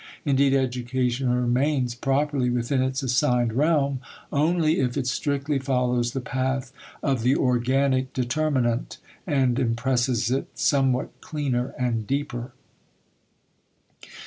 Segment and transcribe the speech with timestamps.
[0.25, 4.01] Indeed education remains properly within its assigned realm
[4.33, 11.11] only if it strictly follows the path of the organic determinant and impresses it somewhat
[11.21, 12.51] cleaner and deeper.